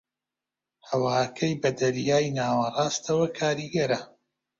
[0.89, 3.99] ھەواکەی بە دەریای ناوەڕاستەوە کاریگەرە